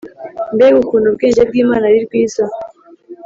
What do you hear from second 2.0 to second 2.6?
rwiza